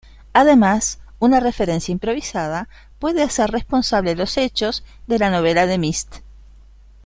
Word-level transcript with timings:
Además, 0.33 0.97
una 1.19 1.39
referencia 1.39 1.91
improvisada 1.91 2.69
puede 2.97 3.21
hacer 3.21 3.51
responsable 3.51 4.15
los 4.15 4.35
hechos 4.37 4.83
de 5.05 5.19
la 5.19 5.29
novela 5.29 5.67
"The 5.67 5.77
Mist". 5.77 6.15